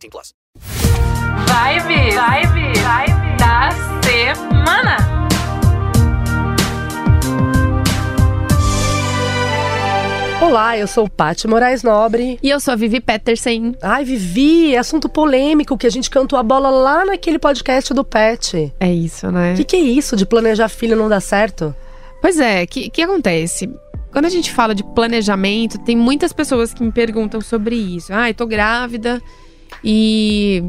[0.00, 0.34] 18 plus.
[1.46, 3.70] Vibe, vibe, vibe da
[4.02, 4.96] semana.
[10.42, 12.38] Olá, eu sou Paty Moraes Nobre.
[12.42, 13.74] E eu sou a Vivi Peterson.
[13.82, 18.72] Ai, Vivi, assunto polêmico que a gente cantou a bola lá naquele podcast do Pet.
[18.80, 19.52] É isso, né?
[19.52, 21.74] O que, que é isso de planejar filho não dar certo?
[22.22, 23.70] Pois é, o que, que acontece?
[24.10, 28.12] Quando a gente fala de planejamento, tem muitas pessoas que me perguntam sobre isso.
[28.12, 29.22] Ah, eu tô grávida
[29.84, 30.64] e.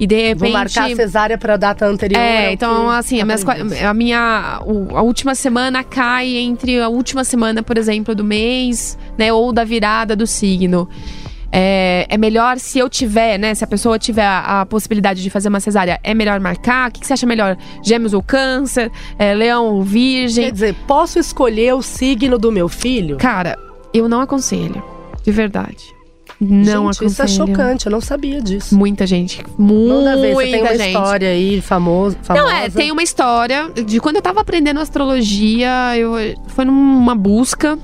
[0.00, 0.38] E de repente.
[0.38, 2.18] Vou marcar a cesárea pra data anterior.
[2.18, 4.60] É, ao então, assim, a, minhas a minha.
[4.60, 9.32] a última semana cai entre a última semana, por exemplo, do mês, né?
[9.32, 10.88] Ou da virada do signo.
[11.54, 13.54] É, é melhor se eu tiver, né?
[13.54, 16.88] Se a pessoa tiver a, a possibilidade de fazer uma cesárea, é melhor marcar?
[16.88, 17.58] O que, que você acha melhor?
[17.84, 18.90] Gêmeos ou câncer?
[19.18, 20.46] É, leão ou virgem?
[20.46, 23.18] Quer dizer, posso escolher o signo do meu filho?
[23.18, 23.58] Cara,
[23.92, 24.82] eu não aconselho.
[25.22, 25.94] De verdade.
[26.44, 27.06] Não gente, aconselho.
[27.08, 28.74] isso é chocante, eu não sabia disso.
[28.76, 29.44] Muita gente.
[29.56, 30.86] Muita você tem uma gente.
[30.88, 32.16] história aí famosa.
[32.30, 36.14] Não, é, tem uma história de quando eu tava aprendendo astrologia, eu
[36.48, 37.78] foi numa busca.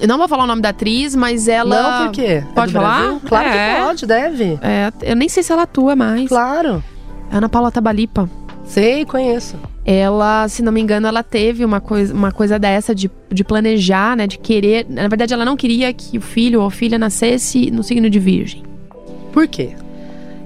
[0.00, 1.82] Eu não vou falar o nome da atriz, mas ela.
[2.00, 2.22] Não, por quê?
[2.22, 3.00] É Pode do falar?
[3.02, 3.20] Brasil?
[3.28, 3.74] Claro É.
[3.74, 4.58] que pode, deve.
[4.62, 6.28] É, eu nem sei se ela atua mais.
[6.28, 6.82] Claro.
[7.30, 8.28] Ana Paula Tabalipa.
[8.64, 9.56] Sei, conheço.
[9.84, 14.16] Ela, se não me engano, ela teve uma coisa, uma coisa dessa de, de planejar,
[14.16, 14.26] né?
[14.26, 14.86] De querer.
[14.88, 18.18] Na verdade, ela não queria que o filho ou a filha nascesse no signo de
[18.18, 18.62] virgem.
[19.32, 19.70] Por quê?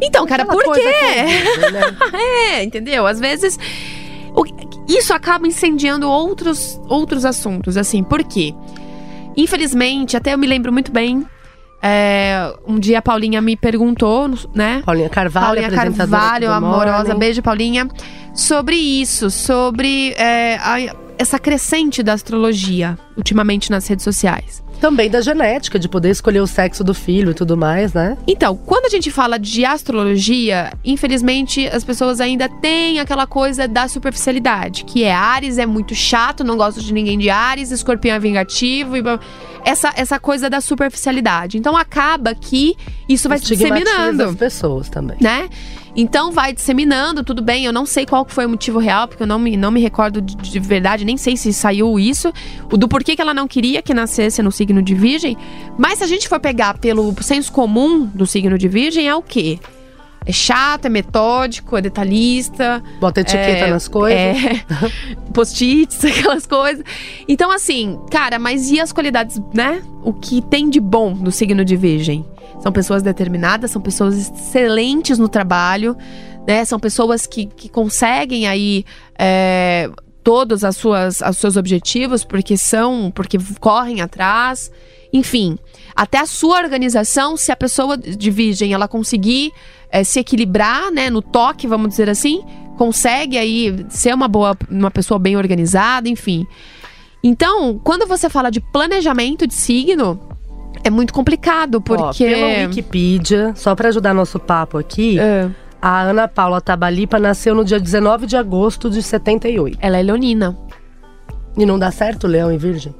[0.00, 0.80] Então, cara, por quê?
[0.80, 1.96] que- né?
[2.52, 3.06] É, entendeu?
[3.06, 3.58] Às vezes
[4.34, 4.44] o-
[4.88, 8.54] isso acaba incendiando outros, outros assuntos, assim, por quê?
[9.36, 11.26] Infelizmente, até eu me lembro muito bem.
[11.82, 14.82] é, um dia a Paulinha me perguntou, né?
[14.84, 17.18] Paulinha Carvalho, Paulinha apresentadora Carvalho, do amorosa, Morning.
[17.18, 17.88] beijo, Paulinha.
[18.36, 24.62] Sobre isso, sobre é, a- essa crescente da astrologia ultimamente nas redes sociais.
[24.78, 28.18] Também da genética, de poder escolher o sexo do filho e tudo mais, né?
[28.26, 33.88] Então, quando a gente fala de astrologia, infelizmente as pessoas ainda têm aquela coisa da
[33.88, 38.18] superficialidade, que é Ares é muito chato, não gosto de ninguém de Ares, Escorpião é
[38.18, 39.02] vingativo e
[39.64, 41.56] essa essa coisa da superficialidade.
[41.56, 42.76] Então acaba que
[43.08, 45.16] isso vai se disseminando as pessoas também.
[45.22, 45.48] né?
[45.96, 47.64] Então vai disseminando, tudo bem.
[47.64, 50.20] Eu não sei qual foi o motivo real, porque eu não me, não me recordo
[50.20, 52.30] de, de verdade, nem sei se saiu isso,
[52.70, 55.36] o do porquê que ela não queria que nascesse no signo de Virgem.
[55.78, 59.22] Mas se a gente for pegar pelo senso comum do signo de Virgem, é o
[59.22, 59.58] quê?
[60.28, 62.82] É chato, é metódico, é detalhista.
[63.00, 64.18] Bota etiqueta é- nas coisas.
[64.18, 64.64] É,
[65.32, 66.84] post-its, aquelas coisas.
[67.28, 69.80] Então, assim, cara, mas e as qualidades, né?
[70.02, 72.24] O que tem de bom no signo de Virgem?
[72.60, 75.96] São pessoas determinadas, são pessoas excelentes no trabalho,
[76.46, 76.64] né?
[76.64, 78.84] São pessoas que, que conseguem aí.
[79.18, 79.90] é,
[80.26, 84.72] todos as suas, os seus objetivos, porque são, porque correm atrás,
[85.12, 85.56] enfim,
[85.94, 89.52] até a sua organização, se a pessoa de virgem ela conseguir
[89.88, 92.42] eh, se equilibrar, né, no toque, vamos dizer assim,
[92.76, 96.44] consegue aí ser uma boa, uma pessoa bem organizada, enfim.
[97.22, 100.18] Então, quando você fala de planejamento de signo,
[100.84, 105.48] é muito complicado, Ó, porque pela Wikipedia, só pra ajudar nosso papo aqui, É,
[105.80, 109.78] a Ana Paula Tabalipa nasceu no dia 19 de agosto de 78.
[109.80, 110.56] ela é leonina.
[111.56, 112.94] E não dá certo, Leão e Virgem?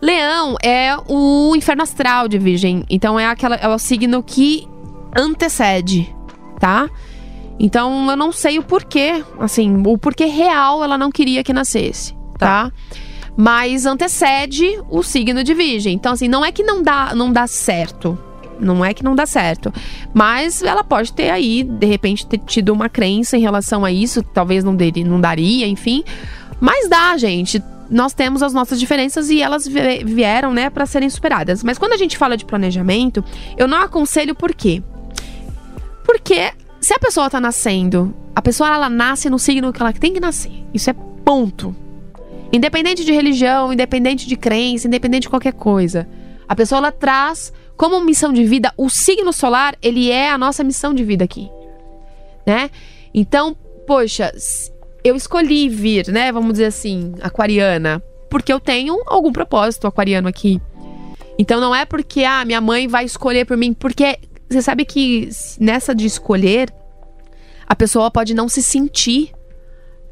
[0.00, 2.84] Leão é o inferno astral de Virgem.
[2.88, 4.68] Então é aquela é o signo que
[5.16, 6.14] antecede,
[6.60, 6.88] tá?
[7.58, 12.14] Então eu não sei o porquê, assim, o porquê real ela não queria que nascesse,
[12.38, 12.70] tá?
[13.40, 15.94] Mas antecede o signo de Virgem.
[15.94, 18.18] Então assim, não é que não dá, não dá certo.
[18.58, 19.72] Não é que não dá certo.
[20.12, 24.24] Mas ela pode ter aí, de repente, ter tido uma crença em relação a isso.
[24.24, 26.02] Talvez não, deri, não daria, enfim.
[26.58, 27.62] Mas dá, gente.
[27.88, 31.62] Nós temos as nossas diferenças e elas vie- vieram, né, para serem superadas.
[31.62, 33.24] Mas quando a gente fala de planejamento,
[33.56, 34.82] eu não aconselho por quê?
[36.04, 40.12] Porque se a pessoa tá nascendo, a pessoa ela nasce no signo que ela tem
[40.12, 40.64] que nascer.
[40.74, 41.74] Isso é ponto.
[42.52, 46.08] Independente de religião, independente de crença, independente de qualquer coisa.
[46.48, 50.64] A pessoa ela traz como missão de vida o signo solar, ele é a nossa
[50.64, 51.48] missão de vida aqui,
[52.46, 52.70] né?
[53.14, 53.56] Então,
[53.86, 54.32] poxa,
[55.04, 60.60] eu escolhi vir, né, vamos dizer assim, aquariana, porque eu tenho algum propósito aquariano aqui.
[61.38, 64.18] Então não é porque ah, minha mãe vai escolher por mim, porque
[64.50, 65.28] você sabe que
[65.60, 66.72] nessa de escolher,
[67.66, 69.32] a pessoa pode não se sentir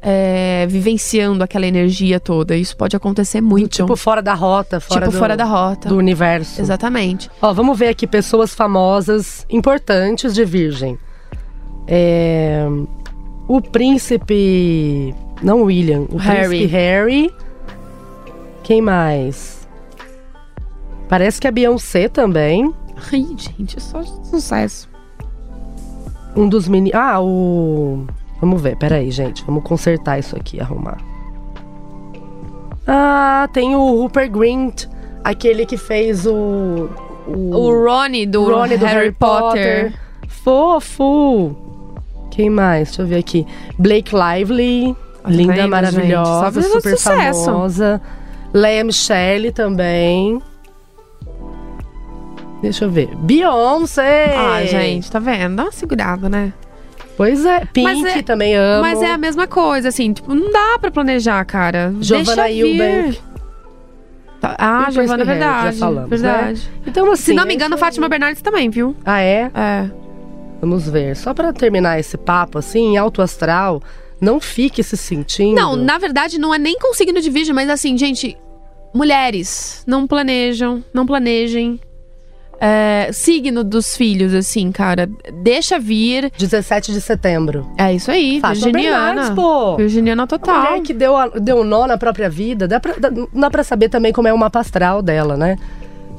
[0.09, 2.55] é, vivenciando aquela energia toda.
[2.55, 3.71] Isso pode acontecer muito.
[3.71, 5.89] Tipo, fora da rota, fora, Tipo do, fora da rota.
[5.89, 6.61] do universo.
[6.61, 7.29] Exatamente.
[7.41, 10.97] Ó, vamos ver aqui pessoas famosas, importantes de Virgem.
[11.85, 12.65] É,
[13.49, 15.13] o príncipe.
[15.43, 16.47] Não William, o Harry.
[16.47, 17.33] príncipe Harry.
[18.63, 19.67] Quem mais?
[21.09, 22.73] Parece que a Beyoncé também.
[23.11, 24.87] Ai, gente, é só sucesso.
[26.33, 26.97] Um dos meninos.
[26.97, 28.07] Ah, o.
[28.39, 29.43] Vamos ver, peraí, gente.
[29.45, 30.97] Vamos consertar isso aqui, arrumar.
[32.87, 34.85] Ah, tem o Rupert Grint,
[35.23, 36.89] aquele que fez o.
[37.27, 39.93] O Ronnie do, Ronnie do Harry, Potter.
[40.29, 41.53] Fofo!
[42.31, 42.89] Quem mais?
[42.89, 43.45] Deixa eu ver aqui.
[43.77, 44.95] Blake Lively.
[45.21, 47.45] Tá linda, maravilhosa, super sucesso.
[47.45, 48.01] famosa.
[48.53, 50.41] Leia Michelle também.
[52.61, 53.13] Deixa eu ver.
[53.17, 54.33] Beyoncé!
[54.35, 55.57] Ah, gente, tá vendo?
[55.57, 56.53] Dá uma segurada, né?
[57.17, 57.65] Pois é.
[57.73, 58.81] Pink é- também amo.
[58.83, 61.93] Mas é a mesma coisa, assim, tipo, não dá pra planejar, cara.
[61.99, 62.49] Giovanna.
[62.49, 63.19] Eubank.
[64.39, 65.79] Tá- Ah, Giovanna, Harry, já verdade.
[65.79, 66.69] falamos, verdade.
[66.85, 67.23] Então, assim.
[67.23, 67.79] Se não me é engano, aí.
[67.79, 68.95] Fátima Bernardes também, viu?
[69.03, 69.51] Ah, é?
[69.53, 69.89] É.
[70.61, 71.15] Vamos ver.
[71.15, 73.81] Só pra terminar esse papo, assim, em alto astral,
[74.21, 75.55] não fique se sentindo.
[75.55, 78.37] Não, na verdade, não é nem com signo de virgem, mas assim, gente,
[78.93, 81.79] mulheres, não planejam, não planejem.
[82.59, 85.09] É, signo dos filhos, assim, cara,
[85.43, 86.31] deixa vir.
[86.37, 87.69] 17 de setembro.
[87.77, 89.05] É isso aí, Fátima virginiana.
[89.13, 89.75] Bernardes, pô.
[89.77, 90.59] Virginiana A total.
[90.63, 93.63] mulher que deu, a- deu um nó na própria vida, dá pra, dá, dá pra
[93.63, 95.55] saber também como é o mapa astral dela, né?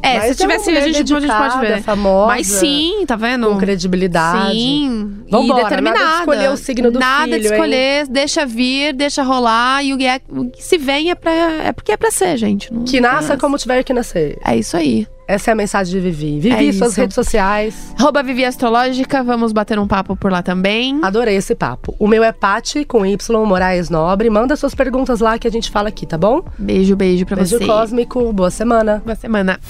[0.01, 1.83] É, Mas se é tivesse uma a gente, a gente pode dedicada, ver.
[1.83, 3.49] famosa, Mas sim, tá vendo?
[3.49, 4.53] Com credibilidade.
[4.53, 5.99] Sim, Vambora, e determinada.
[5.99, 9.83] nada de escolher o signo do Nada filho, de escolher, deixa vir, deixa rolar.
[9.85, 12.37] E o que, é- o que se vem é, pra, é porque é pra ser,
[12.37, 12.73] gente.
[12.73, 14.39] Não- Que nasça é, como tiver que nascer.
[14.45, 15.05] É isso aí.
[15.29, 16.41] Essa é a mensagem de Vivi.
[16.41, 17.01] Vivi, É suas isso.
[17.03, 17.95] redes sociais.
[17.99, 20.99] Arroba Vivi Astrológica, vamos bater um papo por lá também.
[21.03, 21.95] Adorei esse papo.
[21.99, 24.31] O meu é Pati, com Y, Moraes Nobre.
[24.31, 26.43] Manda suas perguntas lá que a gente fala aqui, tá bom?
[26.59, 27.67] Beijo, beijo pra Beijo você.
[27.67, 29.03] cósmico, boa semana.
[29.05, 29.61] Boa semana.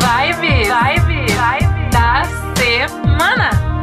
[0.00, 2.22] Vibe, vibe, vibe da
[2.56, 3.79] semana.